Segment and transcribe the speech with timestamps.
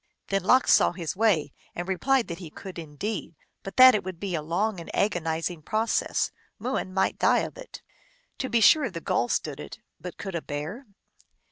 [0.29, 4.19] Then Lox saw his way, and replied that he could indeed, but that it would
[4.19, 7.83] be a long and agonizing process; Mooin might die of it.
[8.39, 10.87] To be sure the Gull stood it, but could a Bear?